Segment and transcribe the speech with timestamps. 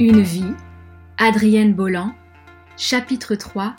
[0.00, 0.54] Une vie,
[1.16, 2.12] Adrienne Bolland,
[2.76, 3.74] chapitre 3,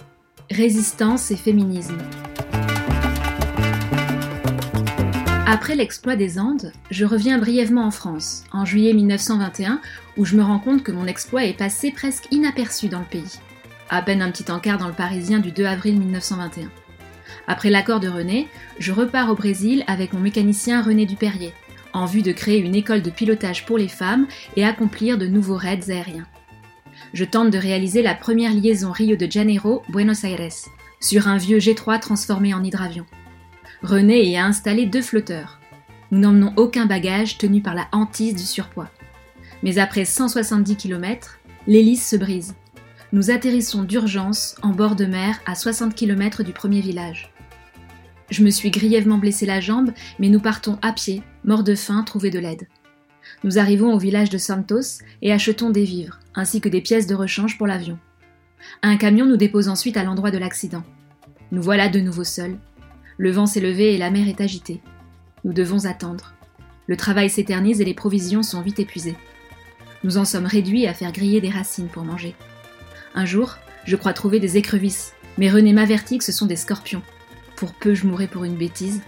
[0.52, 1.97] Résistance et féminisme.
[5.47, 9.79] Après l'exploit des Andes, je reviens brièvement en France, en juillet 1921,
[10.18, 13.40] où je me rends compte que mon exploit est passé presque inaperçu dans le pays.
[13.90, 16.70] À peine un petit encart dans le Parisien du 2 avril 1921.
[17.48, 21.54] Après l'accord de René, je repars au Brésil avec mon mécanicien René Duperrier,
[21.94, 25.58] en vue de créer une école de pilotage pour les femmes et accomplir de nouveaux
[25.58, 26.27] raids aériens.
[27.14, 30.70] Je tente de réaliser la première liaison Rio de Janeiro-Buenos Aires,
[31.00, 33.05] sur un vieux G3 transformé en hydravion.
[33.81, 35.59] René y a installé deux flotteurs.
[36.12, 38.90] Nous n'emmenons aucun bagage tenu par la hantise du surpoids.
[39.64, 42.56] Mais après 170 km, l'hélice se brise.
[43.12, 47.31] Nous atterrissons d'urgence en bord de mer à 60 km du premier village.
[48.30, 52.04] Je me suis grièvement blessé la jambe, mais nous partons à pied, morts de faim,
[52.04, 52.68] trouver de l'aide.
[53.44, 57.16] Nous arrivons au village de Santos et achetons des vivres, ainsi que des pièces de
[57.16, 57.98] rechange pour l'avion.
[58.84, 60.84] Un camion nous dépose ensuite à l'endroit de l'accident.
[61.52, 62.58] Nous voilà de nouveau seuls.
[63.18, 64.81] Le vent s'est levé et la mer est agitée.
[65.44, 66.34] Nous devons attendre.
[66.88, 69.16] Le travail s'éternise et les provisions sont vite épuisées.
[70.03, 72.36] Nous en sommes réduits à faire griller des racines pour manger.
[73.16, 77.02] Un jour, je crois trouver des écrevisses, mais René m'avertit que ce sont des scorpions.
[77.60, 79.02] Pour peu je mourrai pour une bêtise.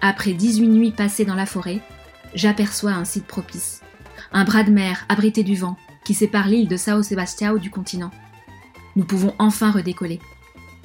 [0.00, 1.82] Après 18 nuits passées dans la forêt,
[2.34, 3.82] j'aperçois un site propice.
[4.32, 8.10] Un bras de mer abrité du vent qui sépare l'île de Sao Sebastião du continent.
[8.96, 10.18] Nous pouvons enfin redécoller.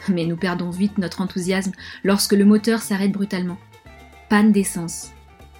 [0.09, 1.71] Mais nous perdons vite notre enthousiasme
[2.03, 3.57] lorsque le moteur s'arrête brutalement.
[4.27, 5.11] Panne d'essence.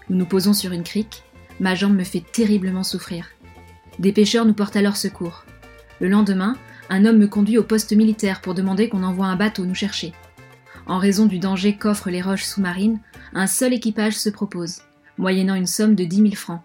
[0.09, 1.23] Nous nous posons sur une crique.
[1.62, 3.30] Ma jambe me fait terriblement souffrir.
[3.97, 5.45] Des pêcheurs nous portent alors secours.
[6.02, 6.58] Le lendemain,
[6.89, 10.12] un homme me conduit au poste militaire pour demander qu'on envoie un bateau nous chercher.
[10.92, 13.00] En raison du danger qu'offrent les roches sous-marines,
[13.34, 14.81] un seul équipage se propose,
[15.17, 16.59] moyennant une somme de 10 000 francs.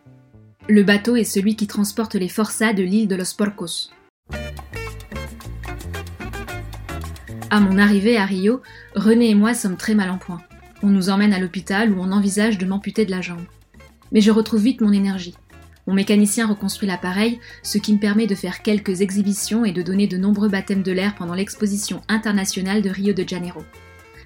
[0.69, 3.93] Le bateau est celui qui transporte les forçats de l'île de Los Porcos.
[7.51, 8.63] À mon arrivée à Rio,
[8.97, 10.43] René et moi sommes très mal en point.
[10.83, 13.47] On nous emmène à l'hôpital où on envisage de m'amputer de la jambe.
[14.11, 15.37] Mais je retrouve vite mon énergie.
[15.87, 20.09] Mon mécanicien reconstruit l'appareil, ce qui me permet de faire quelques exhibitions et de donner
[20.09, 23.63] de nombreux baptêmes de l'air pendant l'exposition internationale de Rio de Janeiro.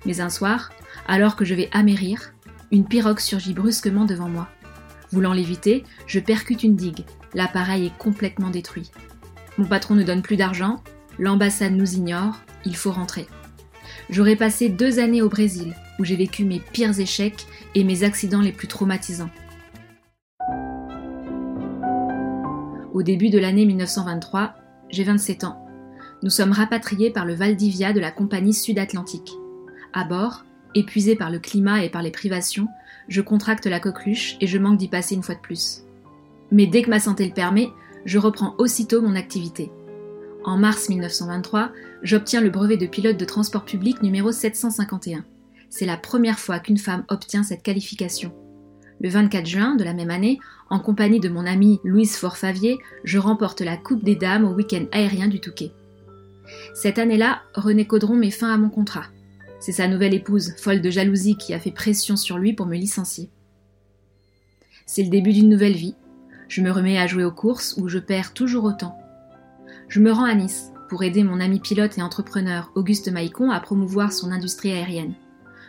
[0.07, 0.71] Mais un soir,
[1.07, 2.33] alors que je vais amérir,
[2.71, 4.49] une pirogue surgit brusquement devant moi.
[5.13, 7.05] Voulant l'éviter, je percute une digue.
[7.35, 8.91] L'appareil est complètement détruit.
[9.59, 10.83] Mon patron ne donne plus d'argent,
[11.19, 13.27] l'ambassade nous ignore, il faut rentrer.
[14.09, 18.41] J'aurais passé deux années au Brésil, où j'ai vécu mes pires échecs et mes accidents
[18.41, 19.31] les plus traumatisants.
[22.93, 24.55] Au début de l'année 1923,
[24.91, 25.65] j'ai 27 ans.
[26.23, 29.33] Nous sommes rapatriés par le Valdivia de la compagnie Sud-Atlantique.
[29.93, 32.69] À bord, épuisé par le climat et par les privations,
[33.09, 35.83] je contracte la coqueluche et je manque d'y passer une fois de plus.
[36.53, 37.69] Mais dès que ma santé le permet,
[38.05, 39.71] je reprends aussitôt mon activité.
[40.45, 41.71] En mars 1923,
[42.03, 45.25] j'obtiens le brevet de pilote de transport public numéro 751.
[45.69, 48.33] C'est la première fois qu'une femme obtient cette qualification.
[49.01, 53.19] Le 24 juin de la même année, en compagnie de mon amie Louise Forfavier, je
[53.19, 55.73] remporte la Coupe des Dames au week-end aérien du Touquet.
[56.75, 59.05] Cette année-là, René Caudron met fin à mon contrat.
[59.61, 62.77] C'est sa nouvelle épouse, folle de jalousie, qui a fait pression sur lui pour me
[62.77, 63.31] licencier.
[64.87, 65.95] C'est le début d'une nouvelle vie.
[66.49, 68.99] Je me remets à jouer aux courses où je perds toujours autant.
[69.89, 73.61] Je me rends à Nice pour aider mon ami pilote et entrepreneur Auguste Maïcon à
[73.61, 75.15] promouvoir son industrie aérienne.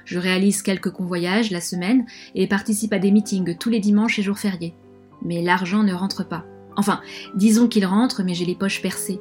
[0.06, 4.24] Je réalise quelques convoyages la semaine et participe à des meetings tous les dimanches et
[4.24, 4.74] jours fériés.
[5.22, 6.46] Mais l'argent ne rentre pas.
[6.76, 7.02] Enfin,
[7.36, 9.20] disons qu'il rentre, mais j'ai les poches percées.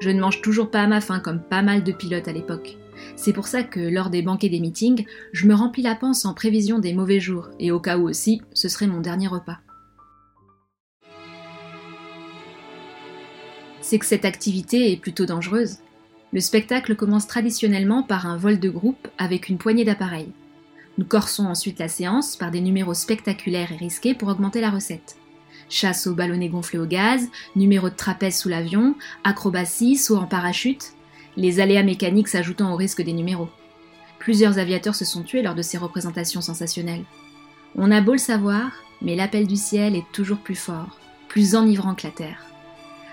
[0.00, 2.78] Je ne mange toujours pas à ma faim comme pas mal de pilotes à l'époque.
[3.16, 6.34] C'est pour ça que lors des banquets des meetings, je me remplis la panse en
[6.34, 9.58] prévision des mauvais jours, et au cas où aussi, ce serait mon dernier repas.
[13.80, 15.78] C'est que cette activité est plutôt dangereuse.
[16.32, 20.32] Le spectacle commence traditionnellement par un vol de groupe avec une poignée d'appareils.
[20.96, 25.16] Nous corsons ensuite la séance par des numéros spectaculaires et risqués pour augmenter la recette.
[25.68, 30.93] Chasse au ballonnet gonflé au gaz, numéro de trapèze sous l'avion, acrobatie, saut en parachute,
[31.36, 33.48] les aléas mécaniques s'ajoutant au risque des numéros.
[34.18, 37.04] Plusieurs aviateurs se sont tués lors de ces représentations sensationnelles.
[37.76, 38.70] On a beau le savoir,
[39.02, 40.98] mais l'appel du ciel est toujours plus fort,
[41.28, 42.46] plus enivrant que la terre.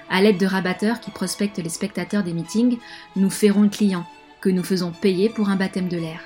[0.10, 2.78] À l'aide de rabatteurs qui prospectent les spectateurs des meetings,
[3.16, 4.06] nous ferrons le client,
[4.42, 6.20] que nous faisons payer pour un baptême de l'air.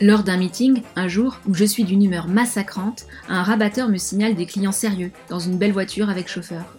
[0.00, 4.36] Lors d'un meeting, un jour, où je suis d'une humeur massacrante, un rabatteur me signale
[4.36, 6.77] des clients sérieux, dans une belle voiture avec chauffeur.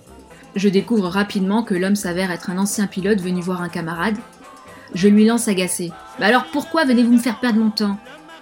[0.56, 4.18] Je découvre rapidement que l'homme s'avère être un ancien pilote venu voir un camarade.
[4.94, 5.92] Je lui lance agacé.
[6.20, 7.98] Bah alors pourquoi venez-vous me faire perdre mon temps?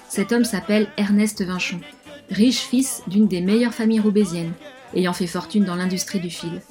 [0.08, 1.82] Cet homme s'appelle Ernest Vinchon,
[2.30, 4.54] riche fils d'une des meilleures familles roubaisiennes.
[4.94, 6.62] ayant fait fortune dans l'industrie du fil.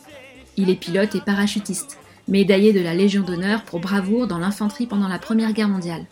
[0.56, 1.98] Il est pilote et parachutiste,
[2.28, 6.06] médaillé de la Légion d'honneur pour bravoure dans l'infanterie pendant la Première Guerre mondiale.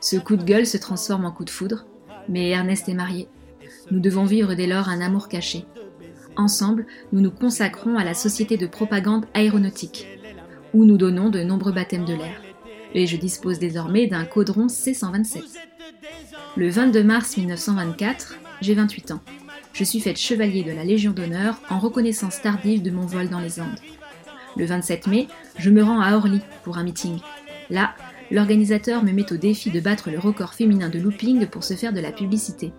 [0.00, 1.86] Ce coup de gueule se transforme en coup de foudre,
[2.28, 3.28] mais Ernest est marié.
[3.92, 5.64] Nous devons vivre dès lors un amour caché.
[6.36, 10.06] Ensemble, nous nous consacrons à la société de propagande aéronautique,
[10.74, 12.42] où nous donnons de nombreux baptêmes de l'air.
[12.94, 15.42] Et je dispose désormais d'un caudron C-127.
[16.56, 19.20] Le 22 mars 1924, j'ai 28 ans.
[19.72, 23.40] Je suis faite chevalier de la Légion d'honneur en reconnaissance tardive de mon vol dans
[23.40, 23.80] les Andes.
[24.56, 25.28] Le 27 mai,
[25.58, 27.18] je me rends à Orly pour un meeting.
[27.68, 27.94] Là,
[28.30, 31.92] l'organisateur me met au défi de battre le record féminin de looping pour se faire
[31.92, 32.72] de la publicité.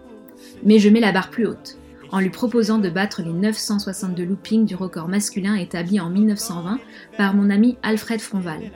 [0.63, 1.77] Mais je mets la barre plus haute,
[2.11, 6.79] en lui proposant de battre les 962 loopings du record masculin établi en 1920
[7.17, 8.71] par mon ami Alfred Fronval.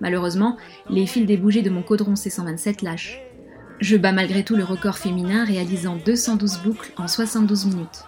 [0.00, 0.56] Malheureusement,
[0.88, 3.20] les fils des bougies de mon caudron C127 lâchent.
[3.80, 8.04] Je bats malgré tout le record féminin réalisant 212 boucles en 72 minutes.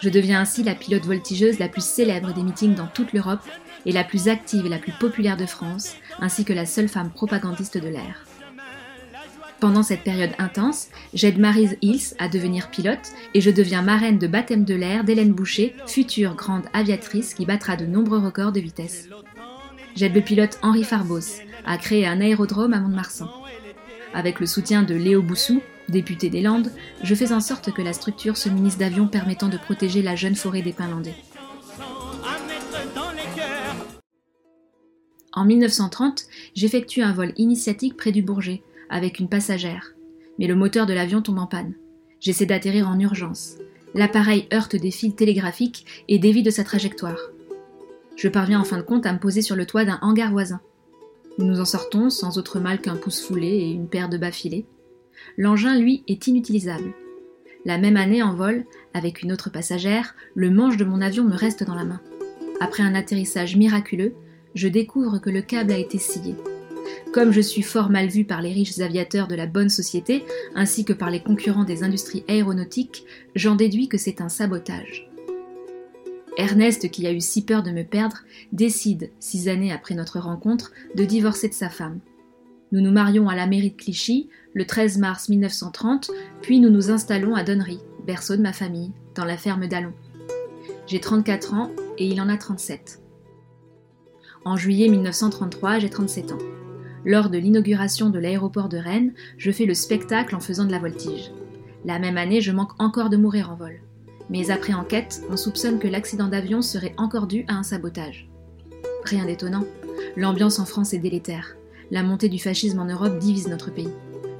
[0.00, 3.46] Je deviens ainsi la pilote voltigeuse la plus célèbre des meetings dans toute l'Europe
[3.84, 7.10] et la plus active et la plus populaire de France, ainsi que la seule femme
[7.10, 8.24] propagandiste de l'air.
[9.60, 14.26] Pendant cette période intense, j'aide Marise Hills à devenir pilote et je deviens marraine de
[14.26, 19.08] baptême de l'air d'Hélène Boucher, future grande aviatrice qui battra de nombreux records de vitesse.
[19.94, 23.28] J'aide le pilote Henri Farbos à créer un aérodrome à Mont-de-Marsan.
[24.14, 25.60] Avec le soutien de Léo Boussou,
[25.90, 26.72] député des Landes,
[27.02, 30.36] je fais en sorte que la structure se munisse d'avions permettant de protéger la jeune
[30.36, 31.16] forêt des pins landais.
[35.32, 36.24] En 1930,
[36.54, 39.94] j'effectue un vol initiatique près du Bourget, avec une passagère.
[40.38, 41.74] Mais le moteur de l'avion tombe en panne.
[42.20, 43.56] J'essaie d'atterrir en urgence.
[43.94, 47.30] L'appareil heurte des fils télégraphiques et dévie de sa trajectoire.
[48.16, 50.60] Je parviens en fin de compte à me poser sur le toit d'un hangar voisin.
[51.38, 54.32] Nous nous en sortons sans autre mal qu'un pouce foulé et une paire de bas
[54.32, 54.66] filés.
[55.38, 56.92] L'engin, lui, est inutilisable.
[57.64, 58.64] La même année, en vol,
[58.94, 62.00] avec une autre passagère, le manche de mon avion me reste dans la main.
[62.60, 64.14] Après un atterrissage miraculeux,
[64.54, 66.34] je découvre que le câble a été scié.
[67.12, 70.84] Comme je suis fort mal vu par les riches aviateurs de la bonne société, ainsi
[70.84, 73.04] que par les concurrents des industries aéronautiques,
[73.34, 75.10] j'en déduis que c'est un sabotage.
[76.36, 78.18] Ernest, qui a eu si peur de me perdre,
[78.52, 82.00] décide, six années après notre rencontre, de divorcer de sa femme.
[82.72, 86.10] Nous nous marions à la mairie de Clichy le 13 mars 1930,
[86.40, 89.92] puis nous nous installons à Donnery, berceau de ma famille, dans la ferme d'Allon.
[90.86, 93.00] J'ai 34 ans et il en a 37.
[94.44, 96.38] En juillet 1933, j'ai 37 ans.
[97.04, 100.78] Lors de l'inauguration de l'aéroport de Rennes, je fais le spectacle en faisant de la
[100.78, 101.30] voltige.
[101.84, 103.80] La même année, je manque encore de mourir en vol.
[104.28, 108.28] Mais après enquête, on soupçonne que l'accident d'avion serait encore dû à un sabotage.
[109.04, 109.64] Rien d'étonnant.
[110.16, 111.56] L'ambiance en France est délétère.
[111.90, 113.88] La montée du fascisme en Europe divise notre pays.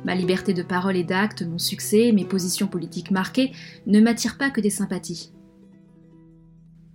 [0.04, 3.52] Ma liberté de parole et d'acte, mon succès, mes positions politiques marquées
[3.86, 5.32] ne m'attirent pas que des sympathies.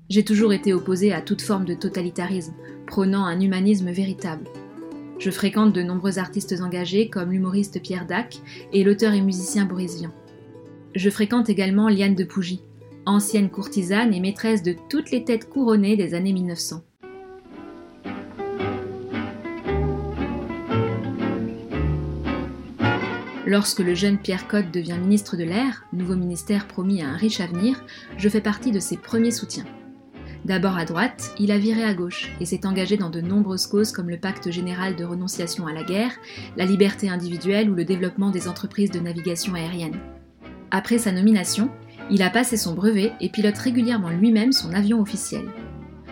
[0.09, 2.53] J'ai toujours été opposée à toute forme de totalitarisme,
[2.85, 4.45] prônant un humanisme véritable.
[5.17, 8.37] Je fréquente de nombreux artistes engagés comme l'humoriste Pierre Dac
[8.73, 10.11] et l'auteur et musicien Boris Vian.
[10.93, 12.61] Je fréquente également Liane de Pougy,
[13.05, 16.83] ancienne courtisane et maîtresse de toutes les têtes couronnées des années 1900.
[23.47, 27.39] Lorsque le jeune Pierre Cotte devient ministre de l'Air, nouveau ministère promis à un riche
[27.39, 27.83] avenir,
[28.17, 29.65] je fais partie de ses premiers soutiens.
[30.45, 33.91] D'abord à droite, il a viré à gauche et s'est engagé dans de nombreuses causes
[33.91, 36.11] comme le pacte général de renonciation à la guerre,
[36.55, 39.99] la liberté individuelle ou le développement des entreprises de navigation aérienne.
[40.69, 41.71] Après sa nomination,
[42.11, 45.45] il a passé son brevet et pilote régulièrement lui-même son avion officiel.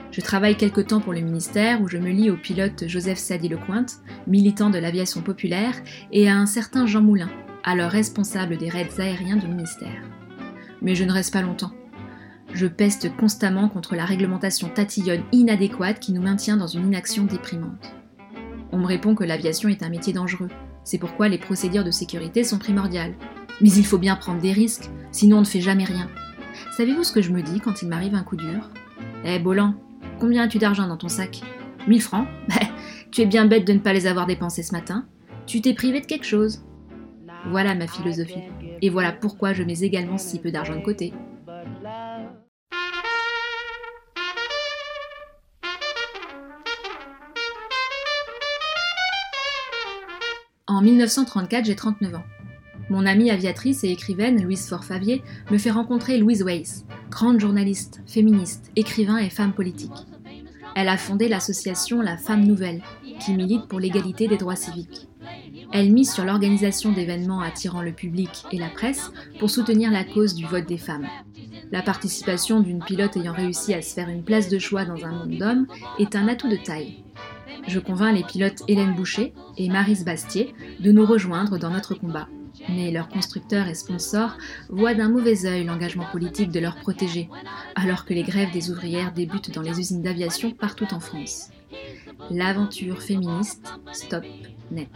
[0.10, 4.00] Je travaille quelque temps pour le ministère où je me lie au pilote Joseph Sadi-Lecointe,
[4.26, 5.76] militant de l'aviation populaire,
[6.12, 7.30] et à un certain Jean Moulin,
[7.64, 10.02] alors responsable des raids aériens du ministère.
[10.82, 11.72] Mais je ne reste pas longtemps.
[12.54, 17.96] Je peste constamment contre la réglementation tatillonne inadéquate qui nous maintient dans une inaction déprimante.
[18.72, 20.50] On me répond que l'aviation est un métier dangereux.
[20.84, 23.14] C'est pourquoi les procédures de sécurité sont primordiales.
[23.62, 26.10] Mais il faut bien prendre des risques, sinon on ne fait jamais rien.
[26.78, 28.70] Savez-vous ce que je me dis quand il m'arrive un coup dur?
[29.26, 29.76] Eh, Bolan,
[30.20, 31.42] Combien as-tu d'argent dans ton sac?
[31.88, 32.28] 1000 francs?
[33.12, 35.06] Tu es bien bête de ne pas les avoir dépensés ce matin.
[35.46, 36.64] Tu t'es privé de quelque chose.
[37.52, 38.40] Voilà ma philosophie.
[38.82, 41.14] Et voilà pourquoi je mets également si peu d'argent de côté.
[50.84, 52.24] 1934, j'ai 39 ans.
[52.90, 58.70] Mon amie aviatrice et écrivaine Louise Forfavier me fait rencontrer Louise Weiss, grande journaliste, féministe,
[58.76, 59.92] écrivain et femme politique.
[60.76, 62.82] Elle a fondé l'association La Femme Nouvelle,
[63.22, 65.08] qui milite pour l'égalité des droits civiques.
[65.72, 70.36] Elle mise sur l'organisation d'événements attirant le public et la presse pour soutenir la cause
[70.36, 71.08] du vote des femmes.
[71.72, 75.12] La participation d'une pilote ayant réussi à se faire une place de choix dans un
[75.12, 77.03] monde d'hommes est un atout de taille.
[77.68, 82.28] Je convainc les pilotes Hélène Boucher et Marise Bastier de nous rejoindre dans notre combat.
[82.70, 84.38] Mais leurs constructeurs et sponsors
[84.70, 87.30] voient d'un mauvais œil l'engagement politique de leurs protégés,
[87.76, 91.50] alors que les grèves des ouvrières débutent dans les usines d'aviation partout en France.
[92.30, 94.24] L'aventure féministe stop
[94.72, 94.90] net.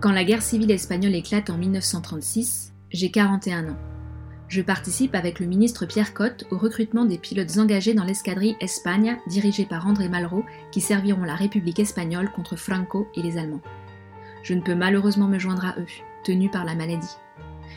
[0.00, 3.76] Quand la guerre civile espagnole éclate en 1936, j'ai 41 ans.
[4.48, 9.18] Je participe avec le ministre Pierre Cotte au recrutement des pilotes engagés dans l'escadrille Espagne
[9.26, 13.60] dirigée par André Malraux qui serviront la République espagnole contre Franco et les Allemands.
[14.42, 15.86] Je ne peux malheureusement me joindre à eux,
[16.24, 17.14] tenu par la maladie.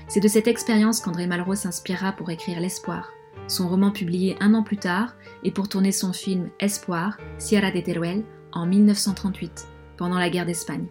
[0.07, 3.11] C'est de cette expérience qu'André Malraux s'inspira pour écrire L'Espoir,
[3.47, 7.81] son roman publié un an plus tard et pour tourner son film Espoir, Sierra de
[7.81, 8.23] Teruel,
[8.53, 10.87] en 1938, pendant la guerre d'Espagne.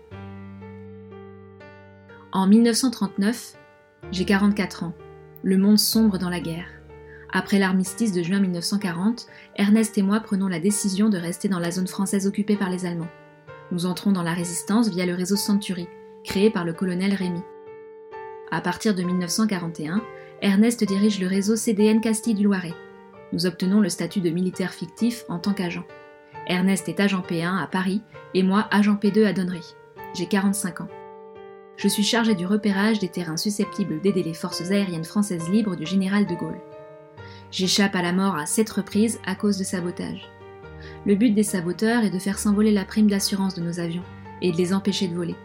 [2.33, 3.55] En 1939,
[4.13, 4.95] j'ai 44 ans
[5.43, 6.67] le monde sombre dans la guerre.
[7.33, 11.71] Après l'armistice de juin 1940, Ernest et moi prenons la décision de rester dans la
[11.71, 13.11] zone française occupée par les Allemands.
[13.73, 15.87] Nous entrons dans la résistance via le réseau Century,
[16.25, 17.41] créé par le colonel Rémy.
[18.51, 20.03] À partir de 1941,
[20.43, 22.75] Ernest dirige le réseau CDN Castille du Loiret.
[23.33, 25.87] Nous obtenons le statut de militaire fictif en tant qu'agent.
[26.49, 28.03] Ernest est agent P1 à Paris
[28.35, 29.77] et moi agent P2 à Donnery.
[30.15, 30.89] J'ai 45 ans
[31.81, 35.87] je suis chargé du repérage des terrains susceptibles d'aider les forces aériennes françaises libres du
[35.87, 36.61] général de Gaulle.
[37.51, 40.31] J'échappe à la mort à sept reprises à cause de sabotage.
[41.07, 44.03] Le but des saboteurs est de faire s'envoler la prime d'assurance de nos avions
[44.43, 45.37] et de les empêcher de voler.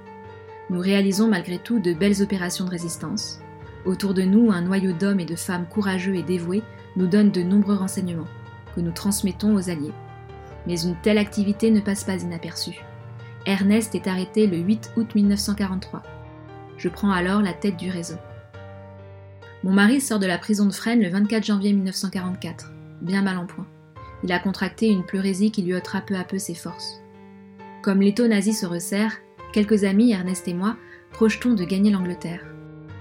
[0.69, 3.39] Nous réalisons malgré tout de belles opérations de résistance.
[3.85, 6.63] Autour de nous, un noyau d'hommes et de femmes courageux et dévoués
[6.97, 8.27] nous donne de nombreux renseignements,
[8.75, 9.93] que nous transmettons aux Alliés.
[10.67, 12.83] Mais une telle activité ne passe pas inaperçue.
[13.45, 16.03] Ernest est arrêté le 8 août 1943.
[16.77, 18.17] Je prends alors la tête du réseau.
[19.63, 23.45] Mon mari sort de la prison de Fresnes le 24 janvier 1944, bien mal en
[23.45, 23.65] point.
[24.23, 27.01] Il a contracté une pleurésie qui lui ôtera peu à peu ses forces.
[27.81, 29.13] Comme l'étau nazi se resserre,
[29.53, 30.75] quelques amis, Ernest et moi,
[31.11, 32.45] projetons de gagner l'Angleterre.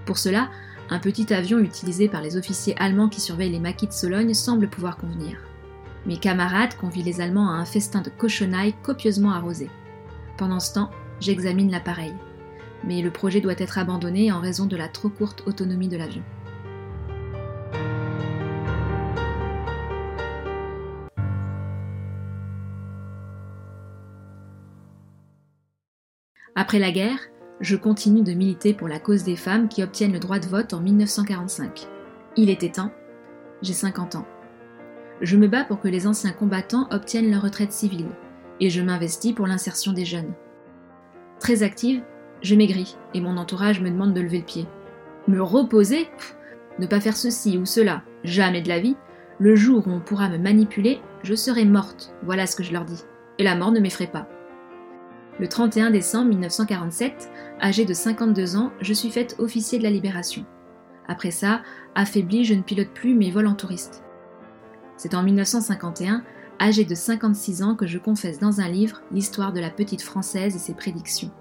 [0.06, 0.50] Pour cela,
[0.90, 4.68] un petit avion utilisé par les officiers allemands qui surveillent les maquis de Sologne semble
[4.68, 5.38] pouvoir convenir.
[6.06, 9.70] Mes camarades convient les Allemands à un festin de cochonailles copieusement arrosé.
[10.36, 10.90] Pendant ce temps,
[11.20, 12.12] j'examine l'appareil
[12.86, 16.22] mais le projet doit être abandonné en raison de la trop courte autonomie de l'avion.
[26.56, 27.18] Après la guerre,
[27.60, 30.72] je continue de militer pour la cause des femmes qui obtiennent le droit de vote
[30.72, 31.88] en 1945.
[32.36, 32.92] Il était temps,
[33.60, 34.26] j'ai 50 ans.
[35.20, 38.08] Je me bats pour que les anciens combattants obtiennent leur retraite civile,
[38.60, 40.32] et je m'investis pour l'insertion des jeunes.
[41.40, 42.02] Très active,
[42.44, 44.66] je maigris et mon entourage me demande de lever le pied.
[45.26, 46.08] Me reposer
[46.78, 48.96] Ne pas faire ceci ou cela, jamais de la vie.
[49.40, 52.84] Le jour où on pourra me manipuler, je serai morte, voilà ce que je leur
[52.84, 53.02] dis.
[53.38, 54.28] Et la mort ne m'effraie pas.
[55.40, 60.44] Le 31 décembre 1947, âgée de 52 ans, je suis faite officier de la libération.
[61.08, 61.62] Après ça,
[61.94, 64.04] affaiblie, je ne pilote plus mais vole en touriste.
[64.96, 66.22] C'est en 1951,
[66.60, 70.54] âgée de 56 ans, que je confesse dans un livre l'histoire de la petite française
[70.54, 71.32] et ses prédictions.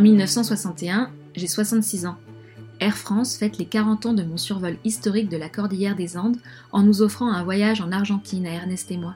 [0.00, 2.16] En 1961, j'ai 66 ans.
[2.80, 6.38] Air France fête les 40 ans de mon survol historique de la cordillère des Andes
[6.72, 9.14] en nous offrant un voyage en Argentine à Ernest et moi.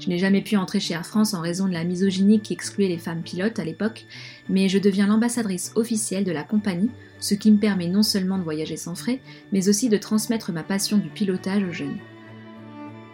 [0.00, 2.88] Je n'ai jamais pu entrer chez Air France en raison de la misogynie qui excluait
[2.88, 4.06] les femmes pilotes à l'époque,
[4.48, 8.42] mais je deviens l'ambassadrice officielle de la compagnie, ce qui me permet non seulement de
[8.42, 9.20] voyager sans frais,
[9.52, 11.98] mais aussi de transmettre ma passion du pilotage aux jeunes.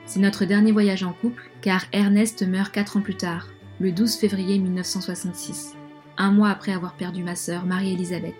[0.06, 4.14] C'est notre dernier voyage en couple, car Ernest meurt 4 ans plus tard, le 12
[4.14, 5.74] février 1966
[6.16, 8.34] un mois après avoir perdu ma sœur, Marie-Élisabeth.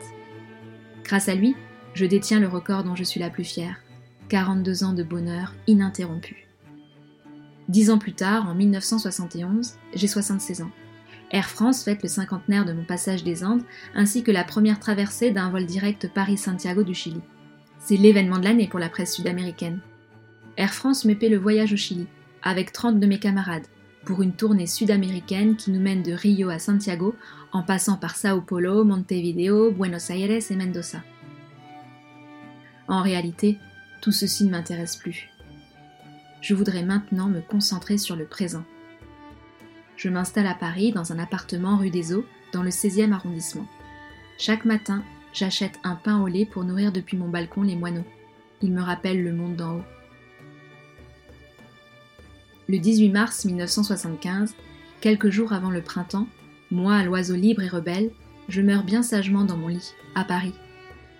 [1.05, 1.57] Grâce à lui,
[1.95, 3.77] je détiens le record dont je suis la plus fière.
[4.29, 6.47] 42 ans de bonheur ininterrompu.
[7.69, 10.71] Dix ans plus tard, en 1971, j'ai 76 ans.
[11.31, 13.65] Air France fête le cinquantenaire de mon passage des Andes,
[13.95, 17.21] ainsi que la première traversée d'un vol direct Paris-Santiago du Chili.
[17.79, 19.81] C'est l'événement de l'année pour la presse sud-américaine.
[20.57, 22.07] Air France me paie le voyage au Chili,
[22.43, 23.67] avec 30 de mes camarades,
[24.05, 27.15] pour une tournée sud-américaine qui nous mène de Rio à Santiago
[27.53, 31.03] en passant par Sao Paulo, Montevideo, Buenos Aires et Mendoza.
[32.89, 33.59] En réalité,
[34.03, 35.31] tout ceci ne m'intéresse plus.
[36.41, 38.65] Je voudrais maintenant me concentrer sur le présent.
[39.97, 43.67] Je m'installe à Paris dans un appartement rue des Eaux, dans le 16e arrondissement.
[44.37, 48.05] Chaque matin, j'achète un pain au lait pour nourrir depuis mon balcon les moineaux.
[48.61, 49.85] Ils me rappellent le monde d'en haut.
[52.67, 54.55] Le 18 mars 1975,
[55.03, 56.27] quelques jours avant le printemps,
[56.71, 58.11] moi, l'oiseau libre et rebelle,
[58.49, 60.55] je meurs bien sagement dans mon lit, à Paris.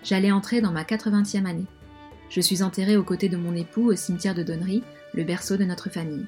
[0.03, 1.67] J'allais entrer dans ma 80e année.
[2.31, 4.81] Je suis enterrée aux côtés de mon époux au cimetière de Donnery,
[5.13, 6.25] le berceau de notre famille.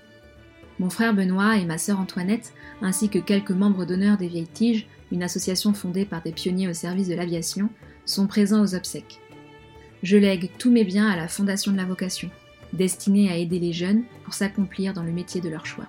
[0.77, 4.87] Mon frère Benoît et ma sœur Antoinette, ainsi que quelques membres d'honneur des Vieilles Tiges,
[5.11, 7.69] une association fondée par des pionniers au service de l'aviation,
[8.05, 9.19] sont présents aux obsèques.
[10.03, 12.29] Je lègue tous mes biens à la Fondation de la Vocation,
[12.73, 15.87] destinée à aider les jeunes pour s'accomplir dans le métier de leur choix.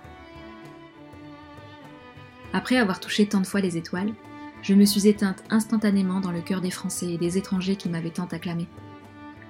[2.53, 4.13] Après avoir touché tant de fois les étoiles,
[4.61, 8.09] je me suis éteinte instantanément dans le cœur des Français et des étrangers qui m'avaient
[8.09, 8.67] tant acclamé.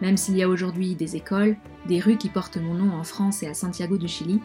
[0.02, 1.58] Même s'il y a aujourd'hui des écoles,
[1.88, 4.40] des rues qui portent mon nom en France et à Santiago du Chili,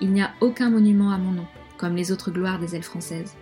[0.00, 1.46] il n'y a aucun monument à mon nom,
[1.78, 3.34] comme les autres gloires des ailes françaises.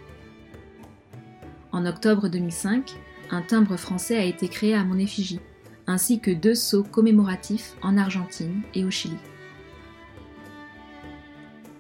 [1.73, 2.97] En octobre 2005,
[3.31, 5.41] un timbre français a été créé à mon effigie,
[5.89, 9.17] ainsi que deux sceaux commémoratifs en Argentine et au Chili.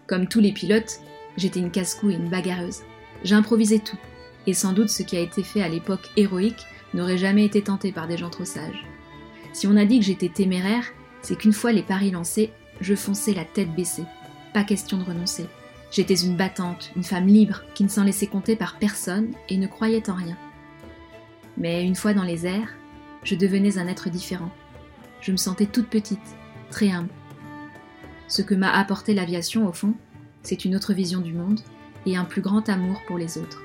[0.08, 1.00] Comme tous les pilotes,
[1.36, 2.80] j'étais une casse-cou et une bagarreuse.
[3.22, 3.98] J'improvisais tout,
[4.46, 7.92] et sans doute ce qui a été fait à l'époque héroïque n'aurait jamais été tenté
[7.92, 8.86] par des gens trop sages.
[9.52, 10.86] Si on a dit que j'étais téméraire,
[11.20, 12.50] c'est qu'une fois les paris lancés,
[12.80, 14.04] je fonçais la tête baissée.
[14.54, 15.46] Pas question de renoncer.
[15.90, 19.66] J'étais une battante, une femme libre, qui ne s'en laissait compter par personne et ne
[19.66, 20.36] croyait en rien.
[21.58, 22.74] Mais une fois dans les airs,
[23.24, 24.50] je devenais un être différent.
[25.20, 26.36] Je me sentais toute petite,
[26.70, 27.10] très humble.
[28.28, 29.94] Ce que m'a apporté l'aviation, au fond,
[30.42, 31.60] c'est une autre vision du monde
[32.06, 33.62] et un plus grand amour pour les autres.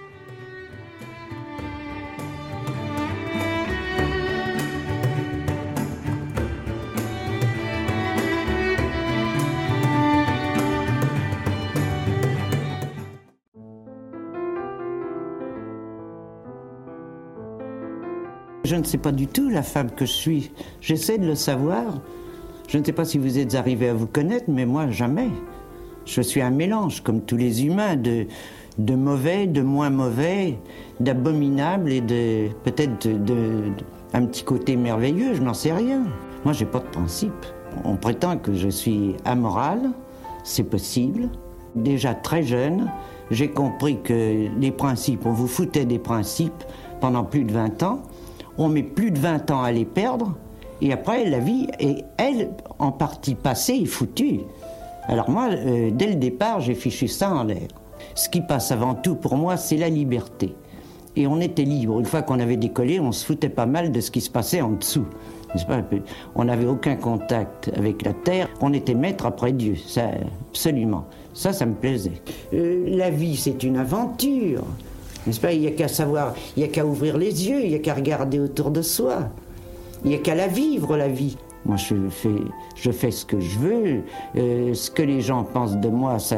[18.74, 20.52] Je ne sais pas du tout la femme que je suis.
[20.82, 22.02] J'essaie de le savoir.
[22.68, 25.30] Je ne sais pas si vous êtes arrivé à vous connaître, mais moi, jamais.
[26.06, 28.26] Je suis un mélange, comme tous les humains, de,
[28.80, 30.58] de mauvais, de moins mauvais,
[31.00, 33.36] d'abominable et de peut-être de,
[34.12, 36.06] un petit côté merveilleux, je n'en sais rien.
[36.44, 37.46] Moi, j'ai pas de principe.
[37.86, 39.92] On prétend que je suis amoral,
[40.44, 41.30] c'est possible.
[41.76, 42.90] Déjà très jeune,
[43.30, 46.64] j'ai compris que les principes, on vous foutait des principes
[47.02, 48.02] pendant plus de 20 ans
[48.58, 50.36] on met plus de 20 ans à les perdre,
[50.84, 54.42] et après, la vie est, elle, en partie passée et foutue.
[55.08, 57.70] Alors moi, euh, dès le départ, j'ai fichu ça en l'air.
[58.16, 60.54] Ce qui passe avant tout pour moi, c'est la liberté.
[61.16, 62.00] Et on était libre.
[62.00, 64.60] Une fois qu'on avait décollé, on se foutait pas mal de ce qui se passait
[64.60, 65.06] en dessous.
[66.36, 68.50] On n'avait aucun contact avec la terre.
[68.60, 69.76] On était maître après Dieu.
[69.76, 70.10] Ça,
[70.50, 71.06] absolument.
[71.34, 72.22] Ça, ça me plaisait.
[72.54, 74.64] Euh, la vie, c'est une aventure.
[75.26, 75.54] N'est-ce pas?
[75.54, 77.80] Il n'y a qu'à savoir, il n'y a qu'à ouvrir les yeux, il n'y a
[77.80, 79.30] qu'à regarder autour de soi.
[80.04, 81.38] Il n'y a qu'à la vivre, la vie.
[81.66, 82.30] Moi, je fais,
[82.76, 84.04] je fais ce que je veux.
[84.36, 86.36] Euh, ce que les gens pensent de moi, ça,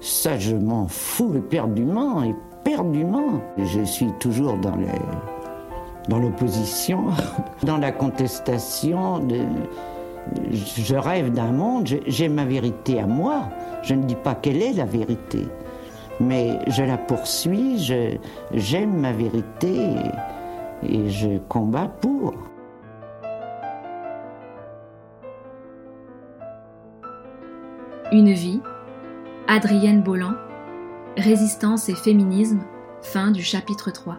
[0.00, 3.40] ça je m'en fous éperdument, éperdument.
[3.56, 4.76] Je suis toujours dans
[6.08, 7.04] dans l'opposition,
[7.62, 9.26] dans la contestation.
[10.50, 13.48] Je rêve d'un monde, j'ai ma vérité à moi.
[13.82, 15.46] Je ne dis pas quelle est la vérité
[16.20, 17.78] mais je la poursuis,
[18.52, 19.90] j'aime ma vérité
[20.82, 22.34] et, je combats pour.
[28.12, 28.60] Une vie,
[29.48, 30.34] Adrienne Bolland,
[31.16, 32.60] Résistance et féminisme,
[33.02, 34.18] fin du chapitre 3.